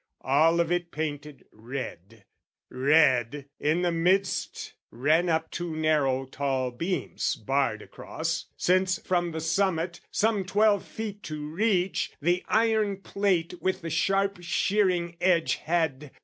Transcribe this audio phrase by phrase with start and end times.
[0.21, 2.25] All of it painted red:
[2.71, 9.39] red, in the midst, Ran up two narrow tall beams barred across, Since from the
[9.39, 16.09] summit, some twelve feet to reach, The iron plate with the sharp shearing edge Had...